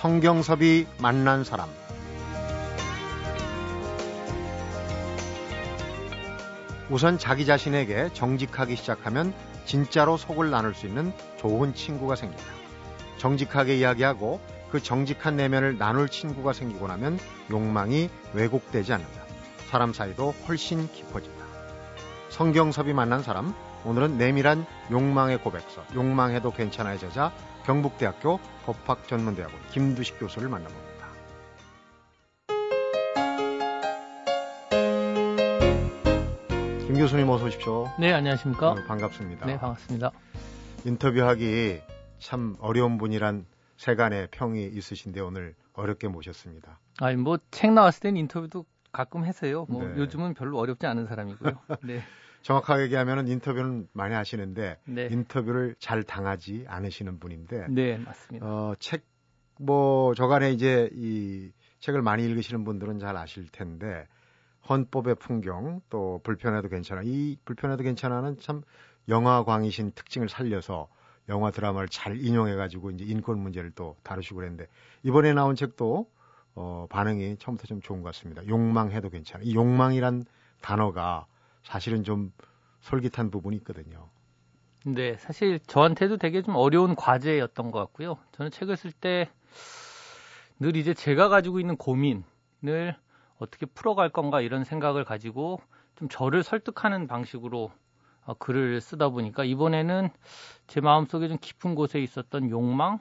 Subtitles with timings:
[0.00, 1.68] 성경섭이 만난 사람
[6.88, 9.34] 우선 자기 자신에게 정직하기 시작하면
[9.66, 12.42] 진짜로 속을 나눌 수 있는 좋은 친구가 생긴다.
[13.18, 14.40] 정직하게 이야기하고
[14.70, 17.18] 그 정직한 내면을 나눌 친구가 생기고 나면
[17.50, 19.20] 욕망이 왜곡되지 않는다.
[19.68, 21.44] 사람 사이도 훨씬 깊어진다.
[22.30, 27.32] 성경섭이 만난 사람, 오늘은 내밀한 욕망의 고백서, 욕망해도 괜찮아의 저자,
[27.64, 30.90] 경북대학교 법학전문대학원 김두식 교수를 만나봅니다.
[36.86, 37.86] 김 교수님 어서 오십시오.
[37.98, 38.74] 네, 안녕하십니까?
[38.74, 39.46] 네, 반갑습니다.
[39.46, 40.10] 네, 반갑습니다.
[40.84, 41.80] 인터뷰하기
[42.18, 43.46] 참 어려운 분이란
[43.76, 46.80] 세간의 평이 있으신데 오늘 어렵게 모셨습니다.
[46.98, 49.66] 아니, 뭐, 책 나왔을 땐 인터뷰도 가끔 해서요.
[49.68, 49.96] 뭐, 네.
[49.98, 51.52] 요즘은 별로 어렵지 않은 사람이고요.
[51.82, 52.02] 네.
[52.42, 55.08] 정확하게 얘기하면 인터뷰는 많이 하시는데 네.
[55.10, 58.46] 인터뷰를 잘 당하지 않으시는 분인데 네, 맞습니다.
[58.46, 59.04] 어, 책,
[59.58, 64.06] 뭐, 저간에 이제 이 책을 많이 읽으시는 분들은 잘 아실 텐데,
[64.68, 67.02] 헌법의 풍경, 또 불편해도 괜찮아.
[67.04, 68.62] 이 불편해도 괜찮아는 참
[69.08, 70.88] 영화광이신 특징을 살려서
[71.28, 74.66] 영화 드라마를 잘 인용해가지고 이제 인권 문제를 또 다루시고 그랬는데,
[75.02, 76.10] 이번에 나온 책도
[76.54, 78.46] 어, 반응이 처음부터 좀 좋은 것 같습니다.
[78.46, 79.44] 욕망해도 괜찮아.
[79.44, 80.24] 이 욕망이란
[80.60, 81.26] 단어가
[81.62, 82.32] 사실은 좀
[82.80, 84.08] 솔깃한 부분이 있거든요.
[84.86, 88.18] 네, 사실 저한테도 되게 좀 어려운 과제였던 것 같고요.
[88.32, 89.28] 저는 책을 쓸 때
[90.60, 92.94] 늘 이제 제가 가지고 있는 고민을
[93.38, 95.60] 어떻게 풀어갈 건가 이런 생각을 가지고
[95.96, 97.72] 좀 저를 설득하는 방식으로
[98.26, 100.10] 어, 글을 쓰다 보니까 이번에는
[100.66, 102.98] 제 마음속에 좀 깊은 곳에 있었던 욕망,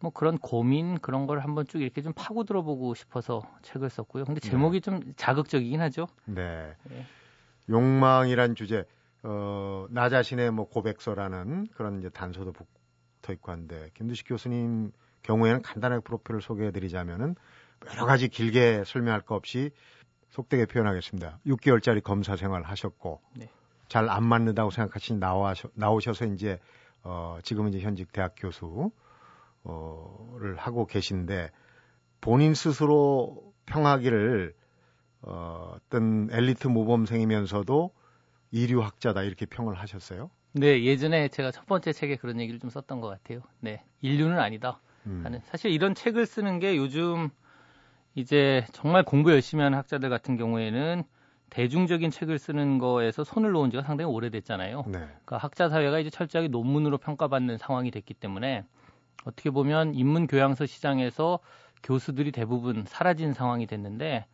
[0.00, 4.24] 뭐 그런 고민 그런 걸 한번 쭉 이렇게 좀 파고 들어보고 싶어서 책을 썼고요.
[4.24, 6.08] 근데 제목이 좀 자극적이긴 하죠.
[6.24, 6.74] 네.
[6.84, 7.04] 네.
[7.70, 8.84] 욕망이란 주제,
[9.22, 14.92] 어, 나 자신의 뭐 고백서라는 그런 이제 단서도 붙어 있고 한데, 김두식 교수님
[15.22, 17.36] 경우에는 간단하게 프로필을 소개해 드리자면은
[17.92, 19.70] 여러 가지 길게 설명할 거 없이
[20.30, 21.38] 속되게 표현하겠습니다.
[21.46, 23.48] 6개월짜리 검사 생활 하셨고, 네.
[23.88, 26.58] 잘안 맞는다고 생각하신 나와, 나오셔서 이제,
[27.02, 28.90] 어, 지금은 이제 현직 대학 교수,
[29.64, 31.50] 어,를 하고 계신데,
[32.20, 34.54] 본인 스스로 평하기를
[35.22, 37.90] 어, 어떤 엘리트 모범생이면서도
[38.50, 40.30] 이류학자다 이렇게 평을 하셨어요.
[40.52, 43.42] 네, 예전에 제가 첫 번째 책에 그런 얘기를 좀 썼던 것 같아요.
[43.60, 44.80] 네, 인류는 아니다.
[45.06, 47.30] 음, 사실 이런 책을 쓰는 게 요즘
[48.14, 51.04] 이제 정말 공부 열심히 하는 학자들 같은 경우에는
[51.50, 54.84] 대중적인 책을 쓰는 거에서 손을 놓은 지가 상당히 오래됐잖아요.
[54.86, 58.64] 네, 그러니까 학자 사회가 이제 철저하게 논문으로 평가받는 상황이 됐기 때문에
[59.24, 61.38] 어떻게 보면 인문 교양서 시장에서
[61.82, 64.26] 교수들이 대부분 사라진 상황이 됐는데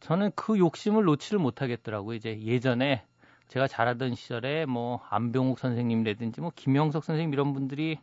[0.00, 2.16] 저는 그 욕심을 놓지를 못하겠더라고요.
[2.16, 3.04] 이제 예전에
[3.48, 7.98] 제가 잘하던 시절에 뭐 안병욱 선생님이라든지 뭐 김영석 선생님 이런 분들이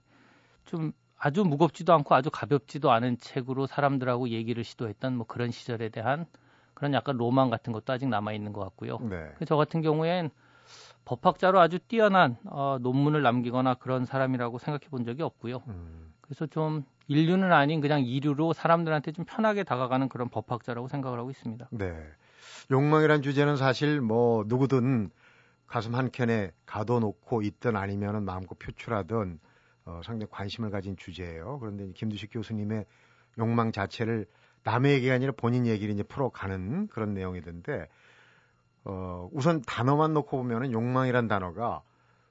[0.66, 6.26] 좀 아주 무겁지도 않고 아주 가볍지도 않은 책으로 사람들하고 얘기를 시도했던 뭐 그런 시절에 대한
[6.74, 8.98] 그런 약간 로망 같은 것도 아직 남아 있는 것 같고요.
[9.02, 10.32] 네, 저 같은 경우엔
[11.06, 15.62] 법학자로 아주 뛰어난 어, 논문을 남기거나 그런 사람이라고 생각해 본 적이 없고요.
[15.68, 21.30] 음, 그래서 좀 인류는 아닌 그냥 이류로 사람들한테 좀 편하게 다가가는 그런 법학자라고 생각을 하고
[21.30, 21.68] 있습니다.
[21.72, 21.94] 네.
[22.72, 25.10] 욕망이란 주제는 사실 뭐 누구든
[25.68, 29.42] 가슴 한 켠에 가둬놓고 있든 아니면은 마음껏 표출하든
[29.84, 31.60] 어, 상당히 관심을 가진 주제예요.
[31.60, 32.86] 그런데 김두식 교수님의
[33.38, 34.26] 욕망 자체를
[34.64, 37.90] 남의 얘기가 아니라 본인 얘기를 이제 풀어가는 그런 내용이던데
[38.86, 41.82] 어, 우선 단어만 놓고 보면은 욕망이란 단어가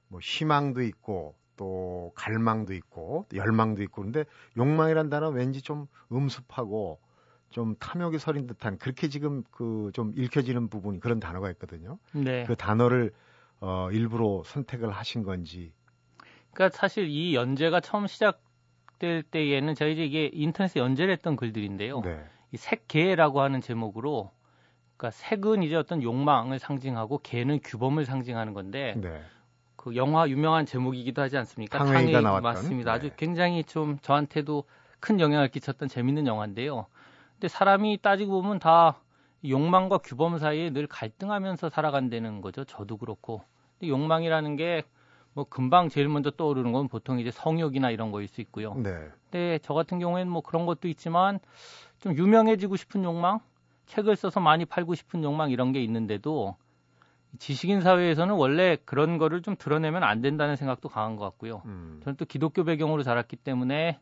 [0.07, 4.25] 뭐 희망도 있고 또 갈망도 있고 또 열망도 있고 그런데
[4.57, 6.99] 욕망이란 단어 왠지 좀 음습하고
[7.51, 11.99] 좀 탐욕이 서린 듯한 그렇게 지금 그 좀 읽혀지는 부분이 그런 단어가 있거든요.
[12.13, 12.45] 네.
[12.47, 13.11] 그 단어를
[13.59, 15.71] 어, 일부러 선택을 하신 건지.
[16.51, 22.01] 그러니까 사실 이 연재가 처음 시작될 때에는 제가 이제 이게 인터넷에 연재를 했던 글들인데요.
[22.01, 22.25] 네.
[22.53, 24.31] 이 색계라고 하는 제목으로
[24.97, 29.21] 그러니까 색은 이제 어떤 욕망을 상징하고 개는 규범을 상징하는 건데 네.
[29.83, 31.79] 그 영화 유명한 제목이기도 하지 않습니까?
[31.79, 32.41] 탕웨이 나왔던.
[32.43, 32.93] 맞습니다.
[32.93, 33.15] 아주 네.
[33.17, 34.63] 굉장히 좀 저한테도
[34.99, 36.85] 큰 영향을 끼쳤던 재밌는 영화인데요.
[37.33, 38.99] 근데 사람이 따지고 보면 다
[39.47, 42.63] 욕망과 규범 사이에 늘 갈등하면서 살아간다는 거죠.
[42.63, 43.41] 저도 그렇고.
[43.79, 44.83] 근데 욕망이라는 게
[45.33, 48.73] 뭐 금방 제일 먼저 떠오르는 건 보통 이제 성욕이나 이런 거일 수 있고요.
[48.75, 49.09] 네.
[49.23, 51.39] 근데 저 같은 경우에는 뭐 그런 것도 있지만
[51.99, 53.39] 좀 유명해지고 싶은 욕망,
[53.85, 56.55] 책을 써서 많이 팔고 싶은 욕망 이런 게 있는데도
[57.39, 61.61] 지식인 사회에서는 원래 그런 거를 좀 드러내면 안 된다는 생각도 강한 것 같고요.
[61.65, 61.99] 음.
[62.03, 63.99] 저는 또 기독교 배경으로 자랐기 때문에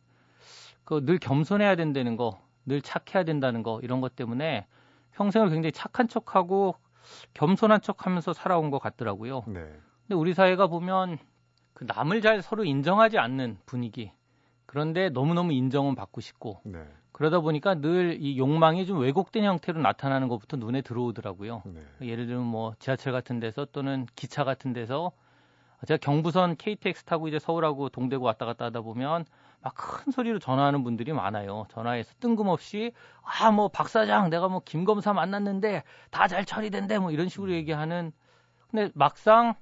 [0.90, 4.66] 그 늘 겸손해야 된다는 거, 늘 착해야 된다는 거 이런 것 때문에
[5.12, 6.76] 평생을 굉장히 착한 척하고
[7.36, 9.44] 겸손한 척하면서 살아온 것 같더라고요.
[9.48, 9.62] 네.
[10.02, 11.20] 근데 우리 사회가 보면
[11.74, 14.12] 그 남을 잘 서로 인정하지 않는 분위기,
[14.70, 16.78] 그런데 너무너무 인정은 받고 싶고 네.
[17.12, 21.64] 그러다 보니까 늘 이 욕망이 좀 왜곡된 형태로 나타나는 것부터 눈에 들어오더라고요.
[21.66, 21.82] 네.
[22.08, 25.12] 예를 들면 뭐 지하철 같은 데서 또는 기차 같은 데서
[25.88, 29.26] 제가 경부선 KTX 타고 이제 서울하고 동대구 왔다 갔다 하다 보면
[29.62, 31.66] 막 큰 소리로 전화하는 분들이 많아요.
[31.72, 32.92] 전화해서 뜬금없이
[33.24, 35.82] 아 뭐 박 사장 내가 뭐 김 검사 만났는데
[36.12, 38.12] 다 잘 처리된대 뭐 이런 식으로 얘기하는
[38.70, 39.56] 근데 막상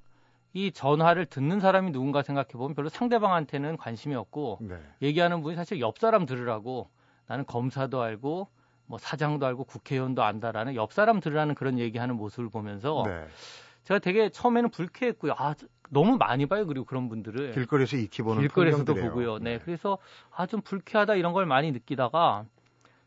[0.54, 4.76] 이 전화를 듣는 사람이 누군가 생각해 보면 별로 상대방한테는 관심이 없고 네.
[5.02, 6.88] 얘기하는 분이 사실 옆 사람 들으라고
[7.26, 8.48] 나는 검사도 알고
[8.86, 13.26] 뭐 사장도 알고 국회의원도 안다라는 옆 사람 들으라는 그런 얘기하는 모습을 보면서 네.
[13.84, 15.34] 제가 되게 처음에는 불쾌했고요.
[15.36, 15.54] 아
[15.90, 16.66] 너무 많이 봐요.
[16.66, 18.94] 그리고 그런 분들을 길거리에서 익히 보는 길거리에서도.
[18.94, 19.38] 보고요.
[19.38, 19.58] 네.
[19.58, 19.98] 그래서
[20.30, 22.44] 아 좀 불쾌하다 이런 걸 많이 느끼다가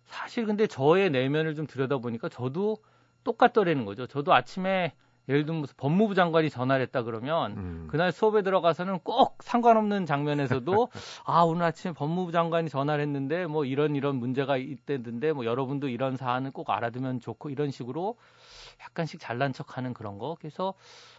[0.06, 2.78] 사실 근데 저의 내면을 좀 들여다보니까 저도
[3.24, 4.06] 똑같더라는 거죠.
[4.08, 4.94] 저도 아침에
[5.32, 7.88] 예를 들면 무슨 법무부 장관이 전화를 했다 그러면 음.
[7.90, 10.90] 그날 수업에 들어가서는 꼭 상관없는 장면에서도
[11.26, 16.18] 아 오늘 아침에 법무부 장관이 전화를 했는데 뭐 이런 이런 문제가 있대는데 뭐 여러분도 이런
[16.18, 18.18] 사안은 꼭 알아두면 좋고 이런 식으로
[18.82, 20.74] 약간씩 잘난 척하는 그런 거 그래서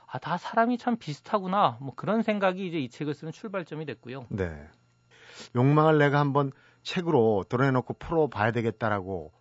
[0.06, 4.26] 아 다 사람이 참 비슷하구나 뭐 그런 생각이 이제 이 책을 쓰는 출발점이 됐고요.
[4.28, 4.68] 네.
[5.56, 9.32] 욕망을 내가 한번 책으로 드러내놓고 풀어봐야 되겠다라고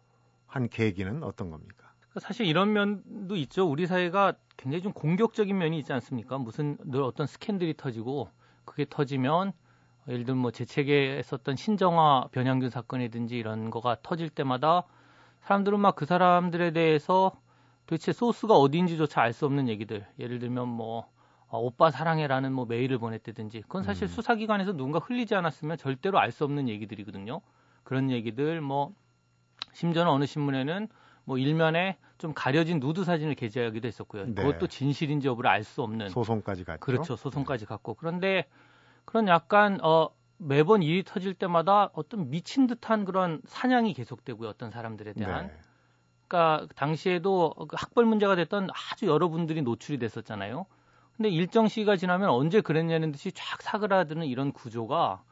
[0.47, 1.90] 한 계기는 어떤 겁니까?
[2.19, 3.69] 사실 이런 면도 있죠.
[3.69, 6.38] 우리 사회가 굉장히 좀 공격적인 면이 있지 않습니까?
[6.38, 8.30] 무슨 늘 어떤 스캔들이 터지고
[8.66, 9.54] 그게 터지면
[10.08, 14.84] 예를 들면 뭐제 책에 썼던 신정화 변양균 사건이든지 이런 거가 터질 때마다
[15.42, 17.31] 사람들은 막 그 사람들에 대해서
[17.86, 20.06] 도대체 소스가 어디인지조차 알 수 없는 얘기들.
[20.19, 21.08] 예를 들면 뭐
[21.48, 24.08] 어, 오빠 사랑해라는 뭐 메일을 보냈다든지 그건 사실 음.
[24.08, 27.42] 수사기관에서 누군가 흘리지 않았으면 절대로 알 수 없는 얘기들이거든요.
[27.84, 28.94] 그런 얘기들 뭐
[29.74, 30.88] 심지어는 어느 신문에는
[31.25, 34.25] 뭐 일면에 좀 가려진 누드 사진을 게재하기도 했었고요.
[34.25, 34.33] 네.
[34.33, 36.79] 그것도 진실인지 여부를 알 수 없는 소송까지 갔죠.
[36.79, 37.15] 그렇죠.
[37.15, 37.95] 소송까지 갔고.
[37.95, 38.47] 그런데
[39.06, 44.50] 그런 약간 어 매번 일이 터질 때마다 어떤 미친 듯한 그런 사냥이 계속되고요.
[44.50, 45.47] 어떤 사람들에 대한.
[45.47, 45.53] 네.
[46.27, 50.65] 그러니까 당시에도 그 학벌 문제가 됐던 아주 여러분들이 노출이 됐었잖아요.
[51.17, 55.24] 근데 일정 시기가 지나면 언제 그랬냐는 듯이 쫙 사그라드는 이런 구조가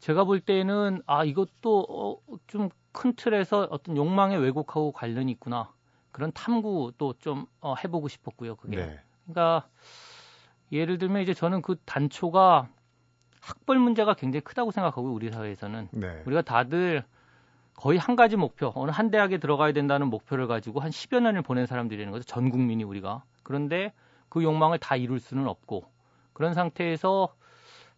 [0.00, 5.72] 제가 볼 때는 아 이것도 어, 좀 큰 틀에서 어떤 욕망의 왜곡하고 관련이 있구나
[6.12, 8.56] 그런 탐구도 좀 어, 해보고 싶었고요.
[8.56, 9.00] 그게 네.
[9.24, 9.68] 그러니까
[10.72, 12.68] 예를 들면 이제 저는 그 단초가
[13.40, 16.22] 학벌 문제가 굉장히 크다고 생각하고 우리 사회에서는 네.
[16.26, 17.04] 우리가 다들
[17.74, 21.64] 거의 한 가지 목표, 어느 한 대학에 들어가야 된다는 목표를 가지고 한 10여 년을 보낸
[21.66, 22.24] 사람들이라는 거죠.
[22.24, 23.24] 전 국민이 우리가.
[23.42, 23.92] 그런데
[24.28, 25.84] 그 욕망을 다 이룰 수는 없고
[26.34, 27.34] 그런 상태에서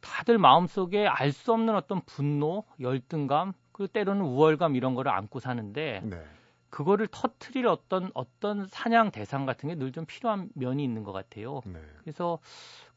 [0.00, 6.00] 다들 마음속에 알 수 없는 어떤 분노, 열등감, 그리고 때로는 우월감 이런 거를 안고 사는데
[6.04, 6.22] 네.
[6.70, 11.60] 그거를 터트릴 어떤 어떤 사냥 대상 같은 게 늘 좀 필요한 면이 있는 것 같아요.
[11.66, 11.78] 네.
[12.00, 12.38] 그래서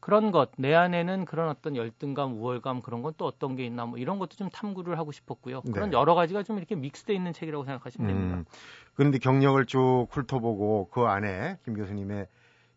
[0.00, 3.98] 그런 것, 내 안에는 그런 어떤 열등감, 우월감 그런 건 또 어떤 게 있나 뭐
[3.98, 5.60] 이런 것도 좀 탐구를 하고 싶었고요.
[5.60, 5.96] 그런 네.
[5.96, 8.36] 여러 가지가 좀 이렇게 믹스돼 있는 책이라고 생각하시면 됩니다.
[8.38, 8.44] 음,
[8.94, 12.28] 그런데 경력을 쭉 훑어보고 그 안에 김 교수님의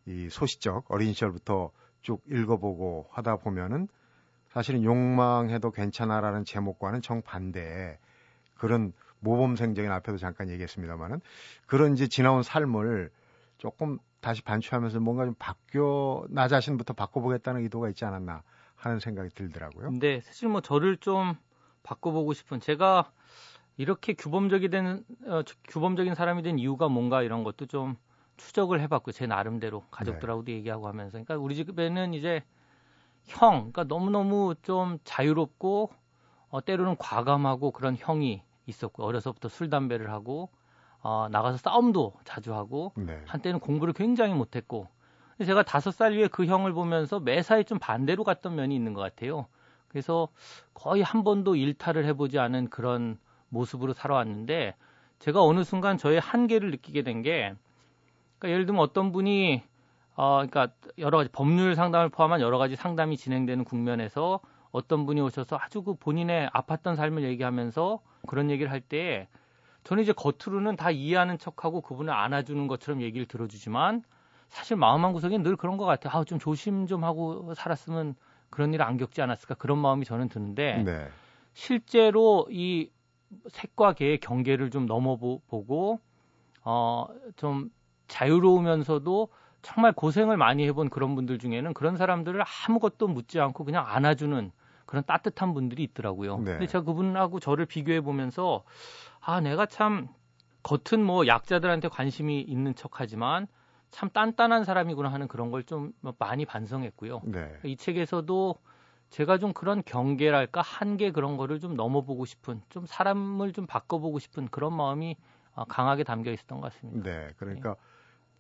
[0.07, 3.87] 이 소시적 어린 시절부터 쭉 읽어보고 하다 보면은
[4.49, 7.97] 사실은 욕망해도 괜찮아라는 제목과는 정반대의
[8.55, 11.21] 그런 모범생적인 앞에도 잠깐 얘기했습니다만은
[11.65, 13.11] 그런 이제 지나온 삶을
[13.57, 18.43] 조금 다시 반추하면서 뭔가 좀 바뀌어 나 자신부터 바꿔보겠다는 의도가 있지 않았나
[18.75, 19.89] 하는 생각이 들더라고요.
[19.89, 21.35] 근데 사실 뭐 저를 좀
[21.83, 23.11] 바꿔보고 싶은 제가
[23.77, 27.95] 이렇게 규범적이 된 어, 규범적인 사람이 된 이유가 뭔가 이런 것도 좀
[28.37, 31.11] 추적을 해봤고 제 나름대로 가족들하고도 얘기하고 하면서.
[31.11, 32.43] 그러니까 우리 집에는 이제
[33.29, 35.91] 형 그러니까 너무 너무 좀 자유롭고
[36.49, 40.49] 어, 때로는 과감하고 그런 형이 있었고 어려서부터 술 담배를 하고
[41.01, 43.21] 어, 나가서 싸움도 자주 하고 네.
[43.25, 44.87] 한때는 공부를 굉장히 못했고
[45.37, 49.01] 근데 제가 다섯 살 위에 그 형을 보면서 매사에 좀 반대로 갔던 면이 있는 것
[49.01, 49.45] 같아요.
[49.87, 50.27] 그래서
[50.73, 53.17] 거의 한 번도 일탈을 해보지 않은 그런
[53.49, 54.75] 모습으로 살아왔는데
[55.19, 57.53] 제가 어느 순간 저의 한계를 느끼게 된 게
[58.37, 59.63] 그러니까 예를 들면 어떤 분이
[60.21, 65.57] 어 그러니까 여러 가지 법률 상담을 포함한 여러 가지 상담이 진행되는 국면에서 어떤 분이 오셔서
[65.61, 69.29] 아주 그 본인의 아팠던 삶을 얘기하면서 그런 얘기를 할 때
[69.85, 74.03] 저는 이제 겉으로는 다 이해하는 척하고 그분을 안아주는 것처럼 얘기를 들어주지만
[74.49, 76.19] 사실 마음 한 구석엔 늘 그런 것 같아요.
[76.19, 78.15] 아, 좀 조심 좀 하고 살았으면
[78.49, 81.07] 그런 일 안 겪지 않았을까 그런 마음이 저는 드는데 네.
[81.53, 82.89] 실제로 이
[83.47, 85.99] 색과 개의 경계를 좀 넘어보고
[86.65, 87.05] 어,
[87.37, 87.69] 좀
[88.09, 89.29] 자유로우면서도
[89.61, 94.51] 정말 고생을 많이 해본 그런 분들 중에는 그런 사람들을 아무것도 묻지 않고 그냥 안아주는
[94.85, 96.37] 그런 따뜻한 분들이 있더라고요.
[96.39, 96.51] 네.
[96.53, 98.63] 근데 제가 그분하고 저를 비교해 보면서
[99.19, 100.07] 아 내가 참
[100.63, 103.47] 겉은 뭐 약자들한테 관심이 있는 척하지만
[103.91, 107.21] 참 단단한 사람이구나 하는 그런 걸 좀 많이 반성했고요.
[107.25, 107.51] 네.
[107.63, 108.55] 이 책에서도
[109.09, 114.47] 제가 좀 그런 경계랄까 한계 그런 거를 좀 넘어보고 싶은 좀 사람을 좀 바꿔보고 싶은
[114.49, 115.17] 그런 마음이
[115.53, 117.09] 어, 강하게 담겨 있었던 것 같습니다.
[117.09, 117.75] 네, 그러니까 네.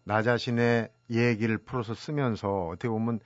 [0.09, 3.19] 나 자신의 얘기를 풀어서 쓰면서 어떻게 보면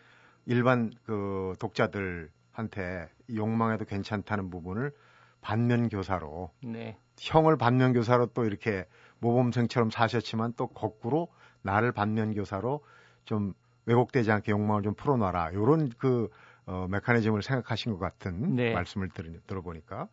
[0.46, 4.92] 일반 그 독자들한테 욕망해도 괜찮다는 부분을
[5.40, 6.98] 반면 교사로 네.
[7.18, 8.86] 형을 반면 교사로 또 이렇게
[9.20, 11.30] 모범생처럼 사셨지만 또 거꾸로
[11.62, 12.84] 나를 반면 교사로
[13.24, 13.54] 좀
[13.86, 15.54] 왜곡되지 않게 욕망을 좀 풀어놔라.
[15.54, 16.30] 요런 그
[16.66, 18.74] 어, 메커니즘을 생각하신 것 같은 네.
[18.74, 20.10] 말씀을 들, 들어보니까.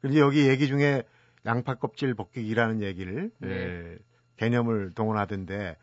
[0.00, 1.02] 그리고 여기 얘기 중에
[1.44, 3.50] 양파 껍질 벗기기라는 얘기를 네.
[3.50, 3.98] 예,
[4.38, 5.76] 개념을 동원하던데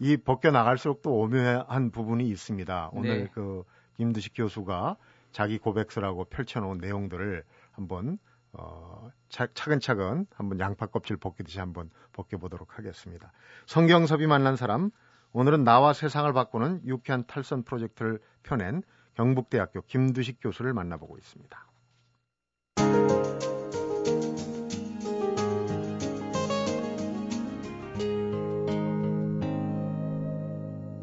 [0.00, 2.90] 이 벗겨 나갈수록 또 오묘한 부분이 있습니다.
[2.92, 3.30] 오늘 네.
[3.32, 3.64] 그
[3.96, 4.96] 김두식 교수가
[5.30, 8.18] 자기 고백서라고 펼쳐놓은 내용들을 한번
[8.52, 13.30] 어, 차, 차근차근 한번 양파 껍질 벗기듯이 한번 벗겨보도록 하겠습니다.
[13.66, 14.90] 성경섭이 만난 사람
[15.32, 18.82] 오늘은 나와 세상을 바꾸는 유쾌한 탈선 프로젝트를 펴낸
[19.14, 21.66] 경북대학교 김두식 교수를 만나보고 있습니다.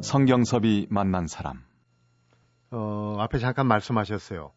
[0.07, 1.65] 성경섭이 만난 사람.
[2.71, 4.53] 어, 앞에 잠깐 말씀하셨어요.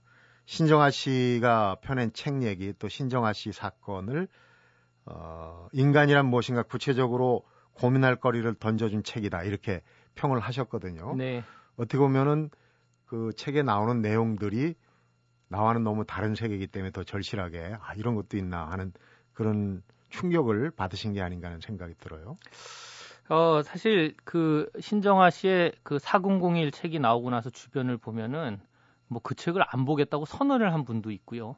[0.47, 4.28] 신정아 씨가 펴낸 책 얘기 또 신정아 씨 사건을
[5.07, 9.83] 어, 인간이란 무엇인가 구체적으로 고민할 거리를 던져준 책이다 이렇게
[10.14, 11.16] 평을 하셨거든요.
[11.16, 11.42] 네.
[11.76, 12.49] 어떻게 보면은
[13.07, 14.76] 그 책에 나오는 내용들이
[15.49, 18.92] 나와는 너무 다른 세계이기 때문에 더 절실하게 아 이런 것도 있나 하는
[19.33, 22.38] 그런 충격을 받으신 게 아닌가 하는 생각이 들어요.
[23.30, 28.60] 어 사실 그 신정아 씨의 그 4001 책이 나오고 나서 주변을 보면은
[29.06, 31.56] 뭐 그 책을 안 보겠다고 선언을 한 분도 있고요.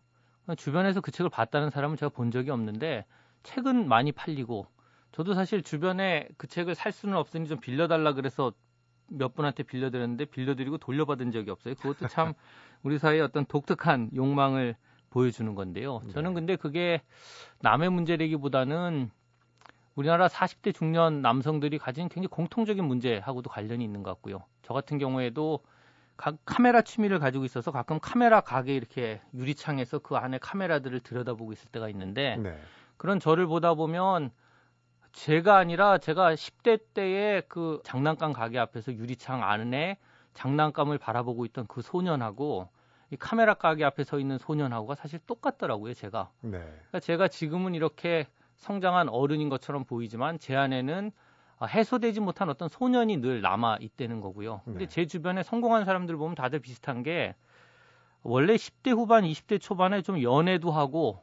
[0.57, 3.07] 주변에서 그 책을 봤다는 사람은 제가 본 적이 없는데
[3.43, 4.67] 책은 많이 팔리고
[5.13, 8.53] 저도 사실 주변에 그 책을 살 수는 없으니 좀 빌려달라 그래서
[9.09, 11.75] 몇 분한테 빌려드렸는데 빌려드리고 돌려받은 적이 없어요.
[11.77, 12.35] 그것도 참
[12.83, 14.77] 우리 사회의 어떤 독특한 욕망을
[15.11, 16.03] 보여주는 건데요.
[16.05, 16.13] 네.
[16.13, 17.03] 저는 근데 그게
[17.61, 19.11] 남의 문제라기보다는
[19.95, 24.45] 우리나라 40대 중년 남성들이 가진 굉장히 공통적인 문제하고도 관련이 있는 것 같고요.
[24.63, 25.61] 저 같은 경우에도
[26.17, 31.69] 각 카메라 취미를 가지고 있어서 가끔 카메라 가게 이렇게 유리창에서 그 안에 카메라들을 들여다보고 있을
[31.71, 32.59] 때가 있는데 네.
[32.97, 34.31] 그런 저를 보다 보면
[35.13, 39.99] 제가 아니라 제가 10대 때에 그 장난감 가게 앞에서 유리창 안에
[40.35, 42.69] 장난감을 바라보고 있던 그 소년하고
[43.11, 46.31] 이 카메라 가게 앞에 서 있는 소년하고가 사실 똑같더라고요, 제가.
[46.41, 46.61] 네.
[46.61, 48.27] 그러니까 제가 지금은 이렇게
[48.63, 51.11] 성장한 어른인 것처럼 보이지만 제 안에는
[51.63, 54.63] 해소되지 못한 어떤 소년이 늘 남아 있다는 거고요.
[54.65, 54.87] 근데 네.
[54.87, 57.35] 제 주변에 성공한 사람들 보면 다들 비슷한 게
[58.23, 61.23] 원래 10대 후반, 20대 초반에 좀 연애도 하고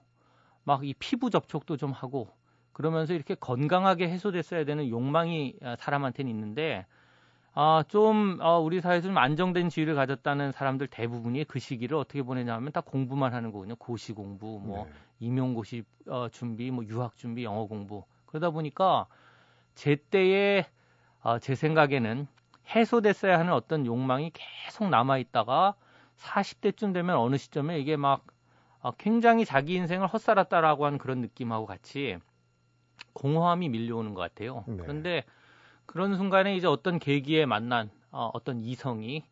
[0.63, 2.29] 막 이 피부 접촉도 좀 하고
[2.73, 6.85] 그러면서 이렇게 건강하게 해소됐어야 되는 욕망이 아, 사람한테는 있는데
[7.61, 12.71] 아, 좀 어, 우리 사회에서 좀 안정된 지위를 가졌다는 사람들 대부분이 그 시기를 어떻게 보내냐면
[12.71, 13.75] 다 공부만 하는 거거든요.
[13.75, 14.91] 고시 공부, 뭐 네.
[15.19, 18.05] 임용고시 어, 준비, 뭐 유학 준비, 영어 공부.
[18.27, 19.07] 그러다 보니까
[19.75, 20.67] 제 때에
[21.21, 22.27] 어, 제 생각에는
[22.73, 25.75] 해소됐어야 하는 어떤 욕망이 계속 남아 있다가
[26.15, 28.25] 40대쯤 되면 어느 시점에 이게 막
[28.79, 32.19] 어, 굉장히 자기 인생을 헛살았다라고 하는 그런 느낌하고 같이
[33.11, 34.63] 공허함이 밀려오는 것 같아요.
[34.65, 34.77] 네.
[34.77, 35.23] 그런데
[35.89, 39.23] 그런 순간에 이제 어떤 계기에 만난 어, 어떤 이성이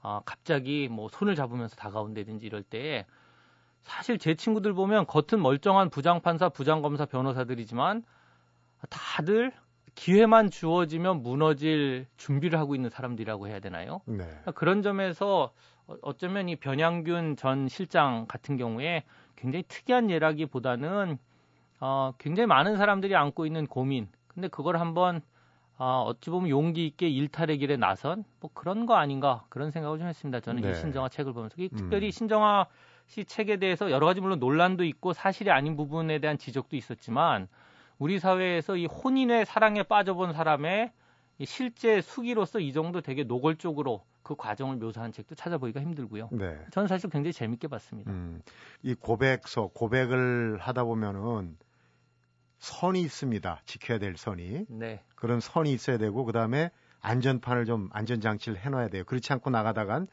[0.00, 3.04] 어, 갑자기 뭐 손을 잡으면서 다가온다든지 이럴 때
[3.82, 8.02] 사실 제 친구들 보면 겉은 멀쩡한 부장판사, 부장검사, 변호사들이지만
[8.88, 9.52] 다들
[9.94, 14.00] 기회만 주어지면 무너질 준비를 하고 있는 사람들이라고 해야 되나요?
[14.06, 14.24] 네.
[14.24, 15.52] 그러니까 그런 점에서
[15.86, 19.04] 어, 어쩌면 이 변양균 전 실장 같은 경우에
[19.36, 21.18] 굉장히 특이한 예라기보다는
[21.80, 24.08] 어, 굉장히 많은 사람들이 안고 있는 고민.
[24.28, 25.20] 근데 그걸 한번
[25.78, 30.08] 어, 어찌 보면 용기 있게 일탈의 길에 나선 뭐 그런 거 아닌가 그런 생각을 좀
[30.08, 30.40] 했습니다.
[30.40, 30.70] 저는 네.
[30.70, 31.68] 이 신정아 책을 보면서 음.
[31.76, 32.66] 특별히 신정아
[33.06, 37.48] 씨 책에 대해서 여러 가지 물론 논란도 있고 사실이 아닌 부분에 대한 지적도 있었지만
[37.98, 40.92] 우리 사회에서 이 혼인의 사랑에 빠져본 사람의
[41.44, 46.30] 실제 수기로서 이 정도 되게 노골적으로 그 과정을 묘사한 책도 찾아보기가 힘들고요.
[46.32, 46.58] 네.
[46.72, 48.10] 저는 사실 굉장히 재밌게 봤습니다.
[48.10, 48.42] 음,
[48.82, 51.56] 이 고백서 고백을 하다 보면은
[52.58, 53.60] 선이 있습니다.
[53.64, 54.66] 지켜야 될 선이.
[54.68, 55.02] 네.
[55.14, 56.70] 그런 선이 있어야 되고 그다음에
[57.00, 59.04] 안전판을 좀 안전 장치를 해 놔야 돼요.
[59.04, 60.08] 그렇지 않고 나가다간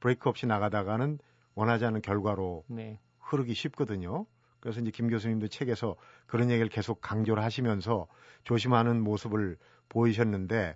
[0.00, 1.18] 브레이크 없이 나가다가는
[1.54, 3.00] 원하지 않은 결과로 네.
[3.20, 4.26] 흐르기 쉽거든요.
[4.60, 8.06] 그래서 이제 김 교수님도 책에서 그런 얘기를 계속 강조를 하시면서
[8.44, 9.56] 조심하는 모습을
[9.88, 10.74] 보이셨는데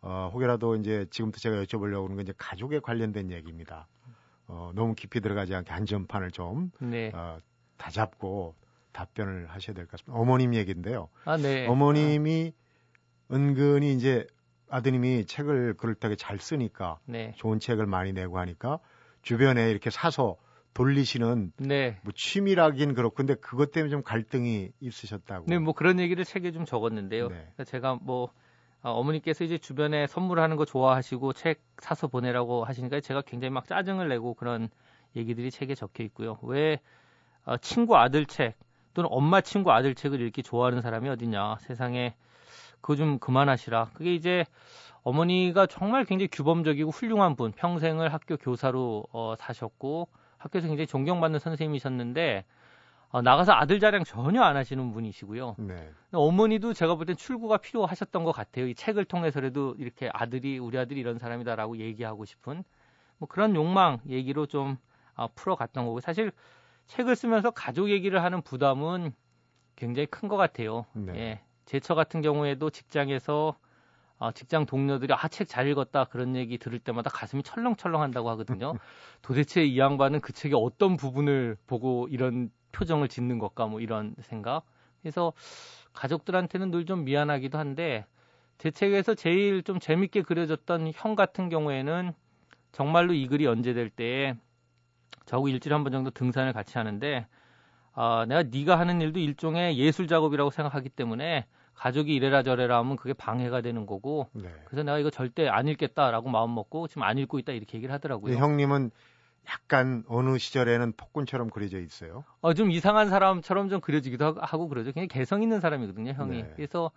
[0.00, 3.88] 어, 혹여라도 이제 지금부터 제가 여쭤보려고 하는 건 이제 가족에 관련된 얘기입니다.
[4.46, 7.10] 어, 너무 깊이 들어가지 않게 안전판을 좀 네.
[7.14, 7.38] 어,
[7.76, 8.54] 다 잡고
[8.94, 10.18] 답변을 하셔야 될 것 같습니다.
[10.18, 11.08] 어머님 얘기인데요.
[11.26, 11.66] 아, 네.
[11.66, 12.52] 어머님이
[13.28, 13.34] 아.
[13.34, 14.26] 은근히 이제
[14.70, 17.32] 아드님이 책을 그럴때게 잘 쓰니까 네.
[17.36, 18.78] 좋은 책을 많이 내고 하니까
[19.22, 20.36] 주변에 이렇게 사서
[20.72, 21.98] 돌리시는 네.
[22.02, 25.46] 뭐 취미라긴 그렇고 근데 그것 때문에 좀 갈등이 있으셨다고.
[25.48, 27.28] 네, 뭐 그런 얘기를 책에 좀 적었는데요.
[27.28, 27.34] 네.
[27.34, 28.32] 그러니까 제가 뭐
[28.82, 34.08] 어, 어머니께서 이제 주변에 선물하는 거 좋아하시고 책 사서 보내라고 하시니까 제가 굉장히 막 짜증을
[34.08, 34.68] 내고 그런
[35.16, 36.38] 얘기들이 책에 적혀 있고요.
[36.42, 36.80] 왜
[37.44, 38.56] 어, 친구 아들 책
[38.94, 42.14] 또는 엄마 친구 아들 책을 읽기 좋아하는 사람이 어디냐 세상에
[42.80, 43.90] 그거 좀 그만하시라.
[43.94, 44.44] 그게 이제
[45.02, 50.08] 어머니가 정말 굉장히 규범적이고 훌륭한 분, 평생을 학교 교사로 어, 사셨고
[50.38, 52.44] 학교에서 굉장히 존경받는 선생님이셨는데
[53.10, 55.56] 어, 나가서 아들 자랑 전혀 안 하시는 분이시고요.
[55.58, 55.90] 네.
[56.12, 58.66] 어머니도 제가 볼 땐 출구가 필요하셨던 것 같아요.
[58.66, 62.64] 이 책을 통해서라도 이렇게 아들이 우리 아들이 이런 사람이다라고 얘기하고 싶은
[63.18, 64.76] 뭐 그런 욕망 얘기로 좀
[65.16, 66.32] 어, 풀어갔던 거고 사실
[66.86, 69.12] 책을 쓰면서 가족 얘기를 하는 부담은
[69.76, 70.86] 굉장히 큰 것 같아요.
[70.94, 71.12] 네.
[71.16, 71.40] 예.
[71.66, 73.56] 제처 같은 경우에도 직장에서
[74.18, 78.74] 어, 직장 동료들이 아 책 잘 읽었다 그런 얘기 들을 때마다 가슴이 철렁철렁한다고 하거든요.
[79.22, 84.64] 도대체 이 양반은 그 책의 어떤 부분을 보고 이런 표정을 짓는 것까 뭐 이런 생각.
[85.02, 85.32] 그래서
[85.92, 88.06] 가족들한테는 늘 좀 미안하기도 한데
[88.58, 92.12] 제 책에서 제일 좀 재밌게 그려졌던 형 같은 경우에는
[92.72, 94.36] 정말로 이 글이 연재될 때에
[95.26, 97.26] 저하고 일주일에 한 번 정도 등산을 같이 하는데
[97.92, 103.12] 아, 내가 네가 하는 일도 일종의 예술 작업이라고 생각하기 때문에 가족이 이래라 저래라 하면 그게
[103.12, 104.48] 방해가 되는 거고 네.
[104.66, 108.36] 그래서 내가 이거 절대 안 읽겠다라고 마음 먹고 지금 안 읽고 있다 이렇게 얘기를 하더라고요.
[108.36, 108.90] 형님은
[109.46, 112.24] 약간 어느 시절에는 폭군처럼 그려져 있어요.
[112.40, 114.86] 어, 좀 이상한 사람처럼 좀 그려지기도 하고- 하고 그러죠.
[114.92, 116.42] 굉장히 개성 있는 사람이거든요, 형이.
[116.42, 116.52] 네.
[116.56, 116.90] 그래서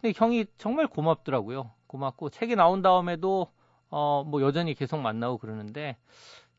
[0.00, 1.70] 근데 형이 정말 고맙더라고요.
[1.86, 3.48] 고맙고 책이 나온 다음에도
[3.90, 5.96] 어, 뭐 여전히 계속 만나고 그러는데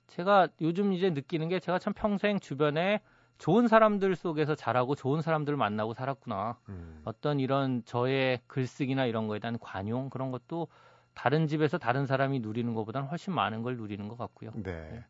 [0.07, 3.01] 제가 요즘 이제 느끼는 게 제가 참 평생 주변에
[3.37, 6.57] 좋은 사람들 속에서 자라고 좋은 사람들을 만나고 살았구나.
[6.69, 7.01] 음.
[7.03, 10.67] 어떤 이런 저의 글쓰기나 이런 거에 대한 관용 그런 것도
[11.13, 14.51] 다른 집에서 다른 사람이 누리는 것보다는 훨씬 많은 걸 누리는 것 같고요.
[14.55, 15.03] 네.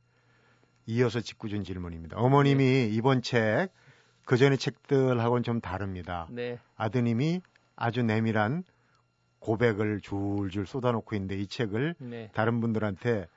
[0.87, 2.17] 이어서 짓궂은 질문입니다.
[2.17, 3.69] 어머님이 이번 책,
[4.23, 6.27] 그 전의 책들하고는 좀 다릅니다.
[6.29, 6.59] 네.
[6.77, 7.41] 아드님이
[7.75, 8.63] 아주 내밀한
[9.39, 12.31] 고백을 줄줄 쏟아놓고 있는데 이 책을 네.
[12.33, 13.27] 다른 분들한테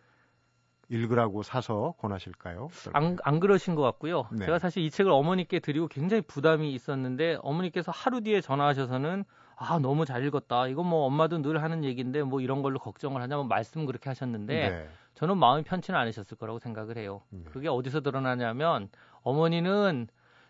[0.91, 2.69] 읽으라고 사서 권하실까요?
[2.93, 4.27] 안, 안 그러신 것 같고요.
[4.33, 4.47] 네.
[4.47, 9.25] 제가 사실 이 책을 어머니께 드리고 굉장히 부담이 있었는데 어머니께서 하루 뒤에 전화하셔서는
[9.57, 10.69] 아 너무 잘 읽었다.
[10.69, 14.89] 이건 뭐 엄마도 늘 하는 얘기인데 뭐 이런 걸로 걱정을 하냐면 말씀 그렇게 하셨는데 네.
[15.15, 17.23] 저는 마음이 편치는 않으셨을 거라고 생각을 해요.
[17.31, 17.43] 네.
[17.51, 18.89] 그게 어디서 드러나냐면
[19.23, 20.07] 어머니는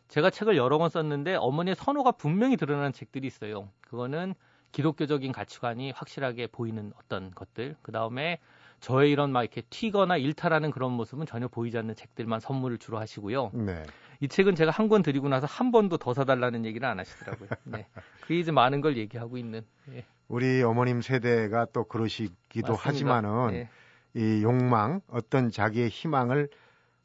[0.08, 3.70] 제가 책을 여러 권 썼는데 어머니의 선호가 분명히 드러나는 책들이 있어요.
[3.80, 4.34] 그거는
[4.72, 7.76] 기독교적인 가치관이 확실하게 보이는 어떤 것들.
[7.82, 8.38] 그 다음에
[8.80, 13.50] 저의 이런 막 이렇게 튀거나 일탈하는 그런 모습은 전혀 보이지 않는 책들만 선물을 주로 하시고요.
[13.54, 13.82] 네.
[14.20, 17.48] 이 책은 제가 한 권 드리고 나서 한 번도 더 사달라는 얘기를 안 하시더라고요.
[17.64, 17.86] 네.
[18.20, 19.62] 그게 이제 많은 걸 얘기하고 있는.
[19.92, 20.04] 예.
[20.28, 22.88] 우리 어머님 세대가 또 그러시기도 맞습니다.
[22.88, 23.68] 하지만은 예.
[24.14, 26.48] 이 욕망, 어떤 자기의 희망을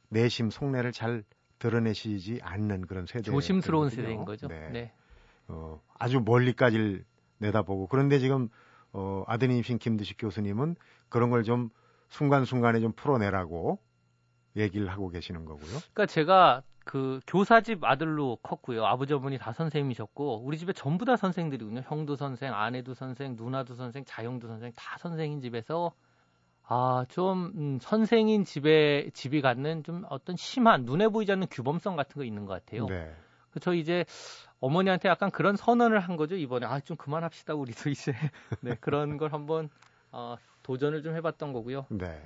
[0.09, 1.23] 내심 속내를 잘
[1.59, 3.23] 드러내시지 않는 그런 세대.
[3.23, 4.47] 조심스러운 세대인 거죠.
[4.47, 4.69] 네.
[4.71, 4.91] 네.
[5.47, 7.03] 어, 아주 멀리까지
[7.39, 8.49] 내다보고 그런데 지금
[8.93, 10.75] 어, 아드님이신 김두식 교수님은
[11.09, 11.69] 그런 걸 좀
[12.09, 13.79] 순간순간에 좀 풀어내라고
[14.55, 15.79] 얘기를 하고 계시는 거고요.
[15.93, 18.85] 그러니까 제가 그 교사집 아들로 컸고요.
[18.85, 21.81] 아버지 어머니 다 선생님이셨고 우리 집에 전부 다 선생들이군요.
[21.85, 25.91] 형도 선생, 아내도 선생, 누나도 선생, 자형도 선생 다 선생인 집에서
[26.67, 32.19] 아, 좀 음, 선생인 집에 집이 갖는 좀 어떤 심한 눈에 보이지 않는 규범성 같은
[32.19, 32.85] 거 있는 것 같아요.
[32.85, 33.11] 네.
[33.59, 34.05] 저 이제
[34.63, 38.13] 어머니한테 약간 그런 선언을 한 거죠 이번에 아 좀 그만합시다 우리도 이제
[38.61, 39.69] 네 그런 걸 한번
[40.11, 42.21] 어, 도전을 좀 해봤던 거고요 네.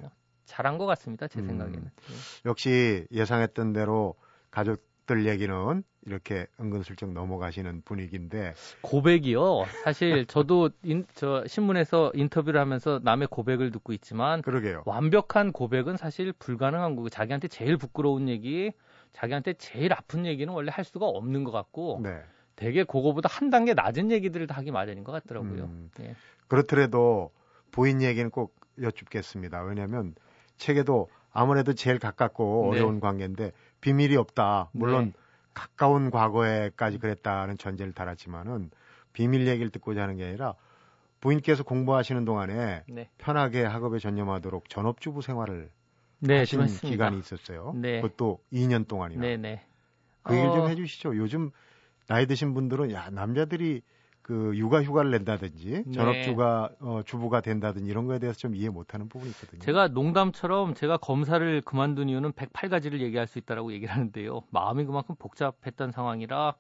[0.46, 1.48] 잘한 것 같습니다 제 음.
[1.48, 2.16] 생각에는 네.
[2.46, 4.16] 역시 예상했던 대로
[4.52, 13.28] 가족들 얘기는 이렇게 은근슬쩍 넘어가시는 분위기인데 고백이요 사실 저도 인, 저 신문에서 인터뷰를 하면서 남의
[13.30, 14.84] 고백을 듣고 있지만 그러게요.
[14.86, 18.72] 완벽한 고백은 사실 불가능한 거고 자기한테 제일 부끄러운 얘기
[19.18, 22.22] 자기한테 제일 아픈 얘기는 원래 할 수가 없는 것 같고 네.
[22.56, 25.90] 되게 그거보다 한 단계 낮은 얘기들을 다 하기 마련인 것 같더라고요 음.
[26.02, 26.16] 예.
[26.48, 27.32] 그렇더라도
[27.72, 29.64] 부인 얘기는 꼭 여쭙겠습니다.
[29.64, 30.14] 왜냐하면
[30.58, 32.80] 책에도 아무래도 제일 가깝고 네.
[32.80, 33.52] 어려운 관계인데
[33.82, 34.70] 비밀이 없다.
[34.72, 35.14] 물론 네.
[35.54, 38.70] 가까운 과거에까지 그랬다는 전제를 달았지만은
[39.14, 40.54] 비밀 얘기를 듣고자 하는 게 아니라
[41.22, 43.10] 부인께서 공부하시는 동안에 네.
[43.18, 45.72] 편하게 학업에 전념하도록 전업주부 생활을
[46.20, 46.90] 네, 하신 좀 했습니다.
[46.90, 47.74] 기간이 있었어요.
[47.76, 48.02] 네.
[48.02, 49.22] 그것도 2년 동안이나.
[49.22, 49.66] 네 네.
[50.24, 51.18] 그 얘기를 좀 어, 해주시죠.
[51.18, 51.52] 요즘
[52.08, 53.82] 나이 드신 분들은 야 남자들이
[54.22, 55.92] 그 육아 휴가를 낸다든지 네.
[55.92, 59.62] 전업주가 어, 주부가 된다든지 이런 거에 대해서 좀 이해 못하는 부분이 있거든요.
[59.62, 64.42] 제가 농담처럼 제가 검사를 그만둔 이유는 108가지를 얘기할 수 있다라고 얘기를 하는데요.
[64.50, 66.56] 마음이 그만큼 복잡했던 상황이라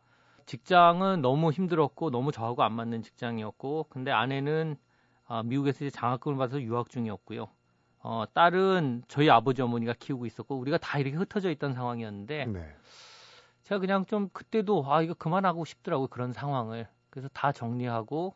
[0.45, 4.77] 직장은 너무 힘들었고 너무 저하고 안 맞는 직장이었고 근데 아내는
[5.25, 7.49] 아, 미국에서 이제 장학금을 받아서 유학 중이었고요.
[7.99, 12.75] 어, 딸은 저희 아버지 어머니가 키우고 있었고 우리가 다 이렇게 흩어져 있던 상황이었는데 네.
[13.63, 18.35] 제가 그냥 좀 그때도 아 이거 그만하고 싶더라고요 그런 상황을 그래서 다 정리하고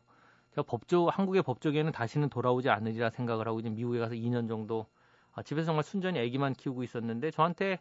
[0.52, 4.88] 제가 법조 한국의 법조계는 다시는 돌아오지 않으리라 생각을 하고 이제 미국에 가서 2년 정도
[5.34, 7.80] 아, 집에서 정말 순전히 아기만 키우고 있었는데 저한테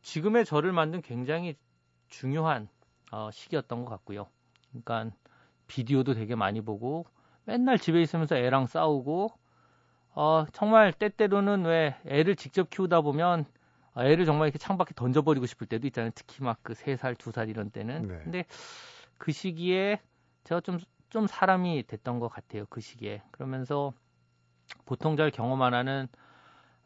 [0.00, 1.56] 지금의 저를 만든 굉장히
[2.08, 2.68] 중요한
[3.10, 4.28] 어, 시기였던 것 같고요.
[4.70, 5.14] 그러니까
[5.66, 7.06] 비디오도 되게 많이 보고
[7.44, 9.32] 맨날 집에 있으면서 애랑 싸우고
[10.14, 13.46] 어, 정말 때때로는 왜 애를 직접 키우다 보면
[13.96, 16.10] 애를 정말 이렇게 창밖에 던져버리고 싶을 때도 있잖아요.
[16.14, 18.08] 특히 막그 3살, 2살 이런 때는.
[18.08, 18.20] 네.
[18.22, 18.44] 근데
[19.18, 20.00] 그 시기에
[20.44, 20.78] 제가 좀,
[21.10, 22.64] 좀 사람이 됐던 것 같아요.
[22.68, 23.22] 그 시기에.
[23.30, 23.92] 그러면서
[24.86, 26.08] 보통 잘 경험 안 하는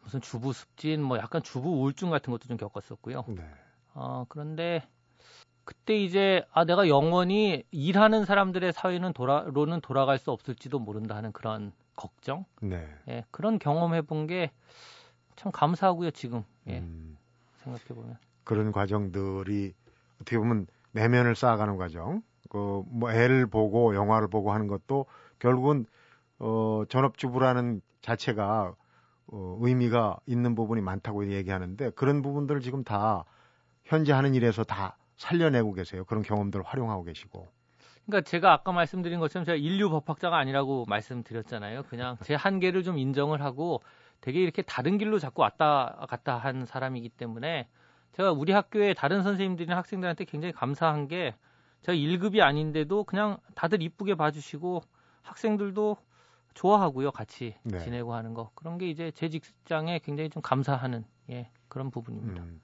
[0.02, 3.24] 무슨 주부 습진, 뭐 약간 주부 우울증 같은 것도 좀 겪었었고요.
[3.28, 3.42] 네.
[3.94, 4.86] 어, 그런데
[5.64, 11.72] 그때 이제 아 내가 영원히 일하는 사람들의 사회는 돌아로는 돌아갈 수 없을지도 모른다 하는 그런
[11.96, 12.86] 걱정, 네.
[13.08, 14.50] 예, 그런 경험 해 본 게
[15.36, 17.16] 참 감사하고요 지금 예, 음.
[17.58, 19.74] 생각해 보면 그런 과정들이
[20.16, 22.22] 어떻게 보면 내면을 쌓아가는 과정.
[22.48, 25.04] 그뭐 애를 보고 영화를 보고 하는 것도
[25.40, 25.84] 결국은
[26.38, 28.74] 어 전업주부라는 자체가
[29.26, 33.24] 어, 의미가 있는 부분이 많다고 얘기하는데 그런 부분들을 지금 다
[33.84, 36.04] 현재 하는 일에서 다 살려내고 계세요.
[36.04, 37.48] 그런 경험들을 활용하고 계시고.
[38.06, 41.82] 그러니까 제가 아까 말씀드린 것처럼 제가 인류 법학자가 아니라고 말씀드렸잖아요.
[41.84, 43.82] 그냥 제 한계를 좀 인정을 하고
[44.20, 47.68] 되게 이렇게 다른 길로 자꾸 왔다 갔다 한 사람이기 때문에
[48.12, 51.34] 제가 우리 학교에 다른 선생님들이나 학생들한테 굉장히 감사한 게
[51.82, 54.82] 제가 1급이 아닌데도 그냥 다들 이쁘게 봐주시고
[55.22, 55.96] 학생들도
[56.54, 57.10] 좋아하고요.
[57.10, 57.78] 같이 네.
[57.80, 58.50] 지내고 하는 거.
[58.54, 62.42] 그런 게 이제 제 직장에 굉장히 좀 감사하는 예, 그런 부분입니다.
[62.42, 62.60] 음,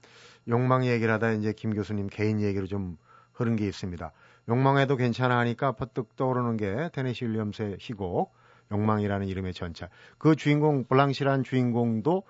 [0.47, 2.97] 욕망 얘기를 하다 이제 김 교수님 개인 얘기로 좀
[3.33, 4.11] 흐른 게 있습니다.
[4.49, 8.33] 욕망해도 괜찮아 하니까 퍼뜩 떠오르는 게 테네시 윌리엄스의 희곡
[8.71, 9.89] 욕망이라는 이름의 전차.
[10.17, 12.23] 그 주인공 블랑시라는 주인공도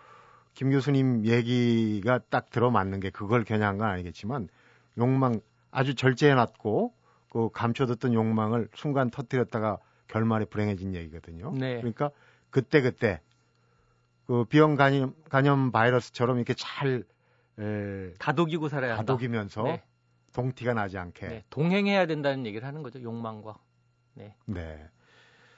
[0.54, 4.50] 김 교수님 얘기가 딱 들어맞는 게 그걸 겨냥한 건 아니겠지만
[4.98, 5.40] 욕망
[5.72, 6.94] 아주 절제해놨고
[7.30, 11.52] 그 감춰뒀던 욕망을 순간 터뜨렸다가 결말에 불행해진 얘기거든요.
[11.56, 11.78] 네.
[11.78, 12.12] 그러니까
[12.52, 13.20] 그때 그때
[14.28, 17.04] 그 비형 간염, 간염 바이러스처럼 이렇게 잘
[17.60, 19.14] 에, 다독이고 살아야 한다.
[19.14, 19.84] 다독이면서 네.
[20.34, 21.44] 동티가 나지 않게 네.
[21.50, 23.02] 동행해야 된다는 얘기를 하는 거죠.
[23.02, 23.58] 욕망과.
[24.16, 24.36] 네.
[24.46, 24.90] 네.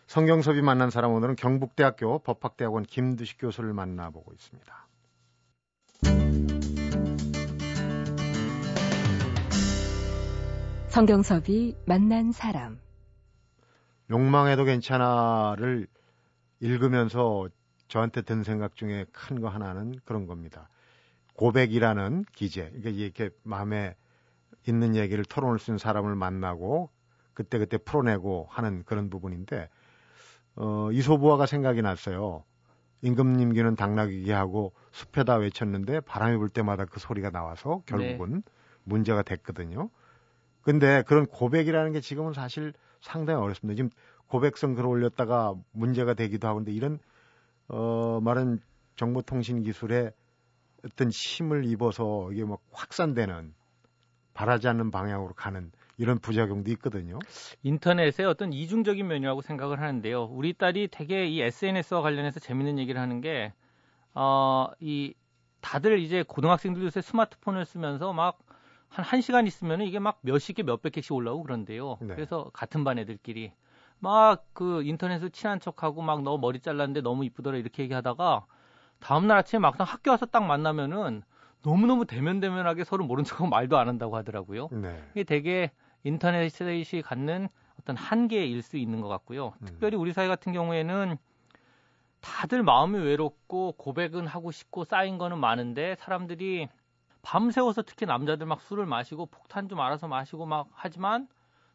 [0.08, 4.88] 성경섭이 만난 사람 오늘은 경북대학교 법학대학원 김두식 교수를 만나보고 있습니다.
[10.90, 12.80] 성경섭이 만난 사람
[14.10, 15.88] 욕망해도 괜찮아를
[16.60, 17.50] 읽으면서
[17.88, 20.70] 저한테 든 생각 중에 큰 거 하나는 그런 겁니다.
[21.34, 22.70] 고백이라는 기재.
[22.70, 23.96] 그러니까 이렇게 마음에
[24.67, 25.23] 있는 얘기를
[25.60, 26.89] 수 있는 사람을 만나고
[27.34, 29.69] 그때 그때 풀어내고 하는 그런 부분인데,
[30.56, 32.43] 어, 이소부화가 생각이 났어요.
[33.01, 38.41] 임금님 귀는 당나귀기 하고 숲에다 외쳤는데 바람이 불 때마다 그 소리가 나와서 결국은 네.
[38.84, 39.89] 문제가 됐거든요.
[40.62, 43.75] 근데 그런 고백이라는 게 지금은 사실 상당히 어렵습니다.
[43.75, 43.89] 지금
[44.28, 46.97] 고백성 글을 올렸다가 문제가 되기도 하고 근데 이런
[47.67, 48.60] 어 말은
[48.95, 50.12] 정보통신 기술에
[50.84, 53.54] 어떤 힘을 입어서 이게 막 확산되는
[54.36, 57.24] 바라지 않는 방향으로 가는 이런 부작용도 있거든요.
[57.63, 60.26] 인터넷의 어떤 이중적인 면이라고 생각을 하는데요.
[60.26, 63.54] 우리 딸이 되게 이 SNS와 관련해서 재밌는 얘기를 하는 게,
[64.13, 65.13] 어, 이,
[65.62, 71.13] 다들 이제 고등학생들 요새 스마트폰을 쓰면서 막한 1시간 있으면 이게 막 몇십 개, 몇백 개씩
[71.13, 71.98] 올라오고 그런데요.
[72.02, 72.15] 네.
[72.15, 73.54] 그래서 같은 반 애들끼리
[74.00, 78.45] 막 그 인터넷으로 친한 척하고 막 너 머리 잘랐는데 너무 이쁘더라 이렇게 얘기하다가
[79.00, 81.24] 다음날 아침에 막상 학교 와서 딱 만나면은
[81.65, 84.69] 너무너무 대면대면하게 서로 모른 척하고 말도 안 한다고 하더라고요.
[84.71, 85.04] 네.
[85.12, 85.71] 이게 되게
[86.04, 87.49] 인터넷이 갖는
[87.82, 89.54] 어떤 한계일 수 있는 것 같고요.
[89.62, 89.65] 음.
[89.65, 91.17] 특별히 우리 사회 같은 경우에는
[92.21, 96.69] 다들 마음이 외롭고 고백은 하고 싶고 쌓인 거는 많은데 사람들이
[97.23, 101.28] 밤새워서 특히 남자들 막 술을 마시고 폭탄 좀 알아서 마시고 막 하지만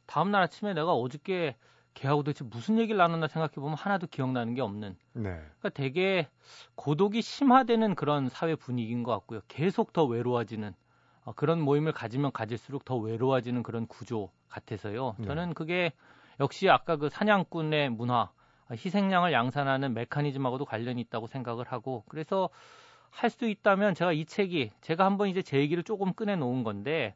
[0.07, 1.57] 다음날 아침에 내가 어저께
[1.95, 4.97] 걔하고 도대체 무슨 얘기를 나눴나 생각해 보면 하나도 기억나는 게 없는.
[5.15, 5.23] 네.
[5.23, 6.29] 그러니까 되게
[6.75, 9.41] 고독이 심화되는 그런 사회 분위기인 것 같고요.
[9.49, 10.73] 계속 더 외로워지는
[11.25, 15.17] 어, 그런 모임을 가지면 가질수록 더 외로워지는 그런 구조 같아서요.
[15.19, 15.27] 네.
[15.27, 15.93] 저는 그게
[16.39, 18.31] 역시 아까 그 사냥꾼의 문화,
[18.71, 22.49] 희생양을 양산하는 메커니즘하고도 관련이 있다고 생각을 하고 그래서
[23.11, 27.15] 할 수 있다면 제가 이 책이 제가 한번 이제 제 얘기를 조금 꺼내 놓은 건데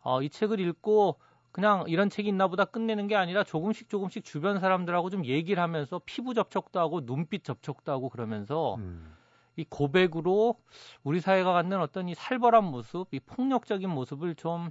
[0.00, 1.18] 어, 이 책을 읽고
[1.52, 6.00] 그냥 이런 책이 있나 보다 끝내는 게 아니라 조금씩 조금씩 주변 사람들하고 좀 얘기를 하면서
[6.04, 9.14] 피부 접촉도 하고 눈빛 접촉도 하고 그러면서 음.
[9.56, 10.56] 이 고백으로
[11.04, 14.70] 우리 사회가 갖는 어떤 이 살벌한 모습, 이 폭력적인 모습을 좀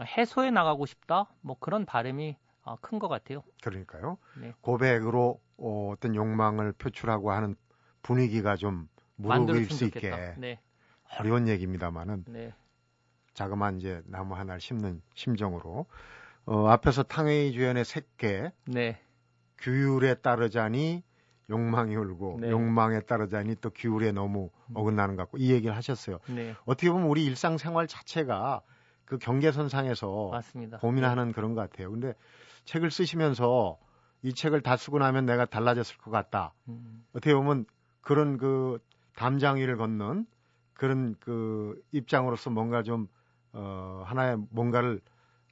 [0.00, 1.26] 해소해 나가고 싶다.
[1.40, 3.42] 뭐 그런 바람이 어, 큰것 같아요.
[3.60, 4.18] 그러니까요.
[4.40, 4.54] 네.
[4.60, 7.56] 고백으로 어, 어떤 욕망을 표출하고 하는
[8.02, 10.60] 분위기가 좀 무르익을 수 있게 네.
[11.18, 12.54] 어려운 얘기입니다만은 네.
[13.34, 15.86] 자그마한 이제 나무 하나를 심는 심정으로
[16.44, 19.00] 어, 앞에서 탕웨이 주연의 새끼 네.
[19.58, 21.02] 규율에 따르자니
[21.50, 22.50] 욕망이 울고 네.
[22.50, 24.76] 욕망에 따르자니 또 규율에 너무 음.
[24.76, 26.18] 어긋나는 것 같고 이 얘기를 하셨어요.
[26.28, 26.54] 네.
[26.64, 28.62] 어떻게 보면 우리 일상생활 자체가
[29.04, 30.78] 그 경계선상에서 맞습니다.
[30.78, 31.32] 고민하는 네.
[31.32, 31.90] 그런 것 같아요.
[31.90, 32.14] 근데
[32.64, 33.78] 책을 쓰시면서
[34.22, 36.54] 이 책을 다 쓰고 나면 내가 달라졌을 것 같다.
[36.68, 37.04] 음.
[37.10, 37.66] 어떻게 보면
[38.00, 38.78] 그런 그
[39.14, 40.26] 담장 위를 걷는
[40.74, 43.08] 그런 그 입장으로서 뭔가 좀
[43.52, 45.00] 어, 하나의 뭔가를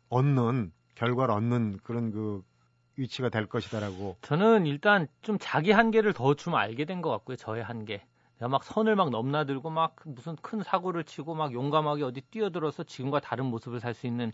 [0.09, 2.43] 얻는 결과를 얻는 그런 그
[2.97, 4.17] 위치가 될 것이다라고.
[4.23, 7.37] 저는 일단 좀 자기 한계를 더 좀 알게 된 것 같고요.
[7.37, 8.03] 저의 한계.
[8.39, 13.21] 내가 막 선을 막 넘나들고 막 무슨 큰 사고를 치고 막 용감하게 어디 뛰어들어서 지금과
[13.21, 14.33] 다른 모습을 살 수 있는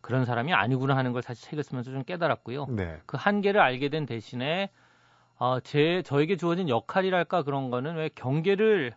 [0.00, 2.66] 그런 사람이 아니구나 하는 걸 사실 책을 쓰면서 좀 깨달았고요.
[2.70, 3.00] 네.
[3.06, 4.70] 그 한계를 알게 된 대신에
[5.38, 8.94] 어, 제 저에게 주어진 역할이랄까 그런 거는 왜 경계를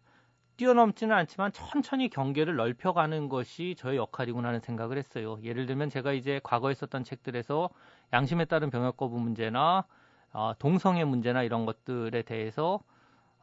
[0.57, 5.37] 뛰어넘지는 않지만 천천히 경계를 넓혀가는 것이 저의 역할이구나 하는 생각을 했어요.
[5.43, 7.69] 예를 들면 제가 이제 과거에 썼던 책들에서
[8.11, 9.85] 양심에 따른 병역 거부 문제나
[10.33, 12.81] 어, 동성애 문제나 이런 것들에 대해서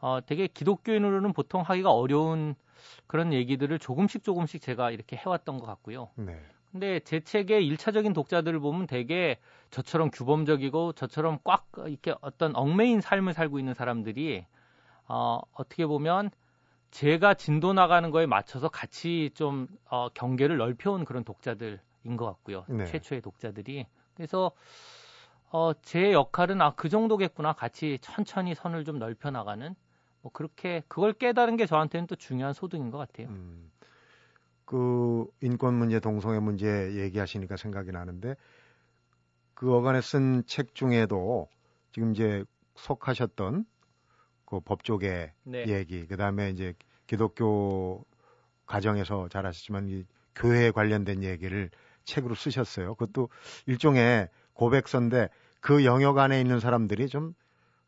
[0.01, 2.55] 어, 되게 기독교인으로는 보통 하기가 어려운
[3.07, 6.11] 그런 얘기들을 조금씩 조금씩 제가 이렇게 해왔던 것 같고요.
[6.17, 6.39] 네.
[6.73, 9.39] 근데 제 책의 일차적인 독자들을 보면 되게
[9.71, 14.45] 저처럼 규범적이고 저처럼 꽉 이렇게 어떤 얽매인 삶을 살고 있는 사람들이
[15.07, 16.31] 어, 어떻게 보면
[16.95, 21.81] 제가 진도 나가는 거에 맞춰서 같이 좀 어, 경계를 넓혀온 그런 독자들인
[22.17, 22.65] 것 같고요.
[22.69, 22.85] 네.
[22.85, 23.87] 최초의 독자들이.
[24.15, 24.53] 그래서
[25.51, 27.53] 어, 제 역할은 아 그 정도겠구나.
[27.55, 29.75] 같이 천천히 선을 좀 넓혀 나가는
[30.23, 33.27] 뭐 그렇게 그걸 깨달은 게 저한테는 또 중요한 소득인 것 같아요.
[33.27, 33.73] 음,
[34.65, 38.37] 그 인권 문제, 동성애 문제 얘기하시니까 생각이 나는데
[39.55, 41.49] 그 어간에 쓴 책 중에도
[41.93, 42.45] 지금 이제
[42.77, 43.67] 속하셨던
[44.55, 45.67] 그 법조계 네.
[45.69, 46.75] 얘기, 그 다음에 이제
[47.07, 48.05] 기독교
[48.67, 51.71] 가정에서 잘하셨지만 이 교회에 관련된 얘기를
[52.05, 52.95] 책으로 쓰셨어요.
[52.95, 53.29] 그것도
[53.67, 55.29] 일종의 고백서인데
[55.61, 57.35] 그 영역 안에 있는 사람들이 좀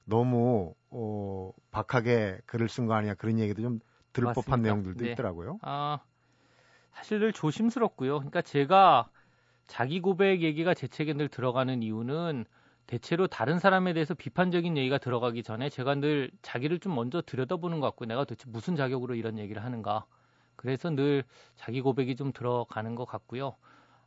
[0.05, 3.81] 너무 어, 박하게 글을 쓴 거 아니야 그런 얘기도 좀
[4.12, 4.46] 들을 맞습니다.
[4.46, 5.12] 법한 내용들도 네.
[5.12, 5.59] 있더라고요.
[5.62, 6.00] 아
[6.92, 8.18] 사실 늘 조심스럽고요.
[8.18, 9.11] 그러니까 제가
[9.66, 12.46] 자기 고백 얘기가 제 책에 늘 들어가는 이유는
[12.87, 17.87] 대체로 다른 사람에 대해서 비판적인 얘기가 들어가기 전에 제가 늘 자기를 좀 먼저 들여다보는 것
[17.88, 20.07] 같고 내가 도대체 무슨 자격으로 이런 얘기를 하는가.
[20.57, 21.25] 그래서 늘
[21.57, 23.57] 자기 고백이 좀 들어가는 것 같고요.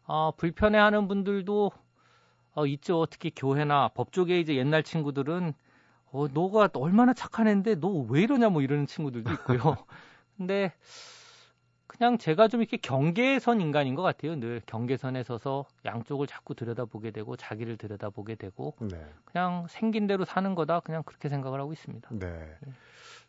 [0.06, 1.72] 어, 불편해하는 분들도
[2.56, 3.06] 어, 있죠.
[3.10, 5.54] 특히 교회나 법조계 이제 옛날 친구들은
[6.12, 9.78] 어, 너가 얼마나 착한 애인데 너 왜 이러냐 뭐 이러는 친구들도 있고요.
[10.38, 10.74] 근데
[12.00, 14.40] 그냥 제가 좀 이렇게 경계선 인간인 것 같아요.
[14.40, 19.06] 늘 경계선에 서서 양쪽을 자꾸 들여다보게 되고 자기를 들여다보게 되고 네.
[19.26, 20.80] 그냥 생긴 대로 사는 거다.
[20.80, 22.10] 그냥 그렇게 생각을 하고 있습니다.
[22.14, 22.58] 네.
[22.62, 22.74] 네.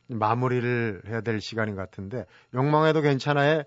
[0.06, 3.64] 마무리를 해야 될 시간인 것 같은데 욕망해도 괜찮아의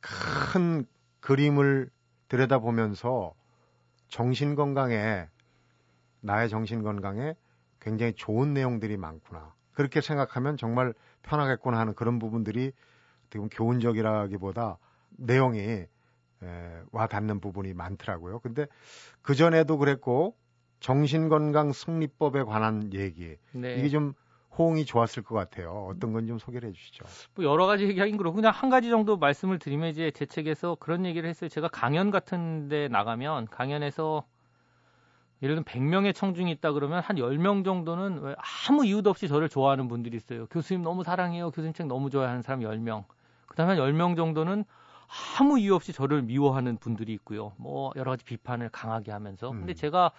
[0.00, 0.84] 큰
[1.20, 1.88] 그림을
[2.28, 3.32] 들여다보면서
[4.08, 5.26] 정신 건강에
[6.20, 7.34] 나의 정신 건강에
[7.80, 9.54] 굉장히 좋은 내용들이 많구나.
[9.72, 12.72] 그렇게 생각하면 정말 편하겠구나 하는 그런 부분들이
[13.34, 14.78] 어떻게 보면 교훈적이라기보다
[15.16, 15.88] 내용이 에,
[16.92, 18.40] 와 닿는 부분이 많더라고요.
[18.40, 18.66] 근데
[19.22, 20.36] 그 전에도 그랬고
[20.80, 23.76] 정신건강 승리법에 관한 얘기 네.
[23.76, 24.12] 이게 좀
[24.58, 25.88] 호응이 좋았을 것 같아요.
[25.90, 27.04] 어떤 건 좀 소개를 해주시죠.
[27.34, 31.04] 뭐 여러 가지 얘기하긴 그렇고 그냥 한 가지 정도 말씀을 드리면 이제 제 책에서 그런
[31.06, 31.48] 얘기를 했어요.
[31.48, 34.24] 제가 강연 같은데 나가면 강연에서
[35.42, 38.34] 예를 들면 100명의 청중이 있다 그러면 한 10명 정도는
[38.68, 40.46] 아무 이유도 없이 저를 좋아하는 분들이 있어요.
[40.46, 41.50] 교수님 너무 사랑해요.
[41.50, 43.04] 교수님 책 너무 좋아하는 사람 10명.
[43.54, 44.64] 그다음에 한 10명 정도는
[45.38, 47.52] 아무 이유 없이 저를 미워하는 분들이 있고요.
[47.56, 49.50] 뭐 여러 가지 비판을 강하게 하면서.
[49.50, 49.74] 근데 음.
[49.74, 50.10] 제가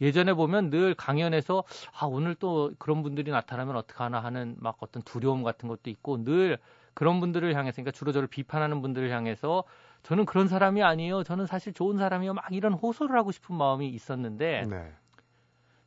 [0.00, 1.62] 예전에 보면 늘 강연에서
[1.98, 6.58] 아 오늘 또 그런 분들이 나타나면 어떡하나 하는 막 어떤 두려움 같은 것도 있고 늘
[6.94, 9.64] 그런 분들을 향해서 그러니까 주로 저를 비판하는 분들을 향해서
[10.02, 11.22] 저는 그런 사람이 아니에요.
[11.22, 12.32] 저는 사실 좋은 사람이요.
[12.32, 14.92] 막 이런 호소를 하고 싶은 마음이 있었는데 네.